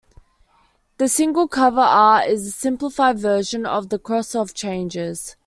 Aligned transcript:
The 0.97 1.07
single 1.07 1.47
cover 1.47 1.79
art 1.79 2.27
is 2.27 2.47
a 2.47 2.51
simplified 2.51 3.19
version 3.19 3.67
of 3.67 3.89
"The 3.89 3.99
Cross 3.99 4.33
of 4.33 4.51
Changes". 4.55 5.35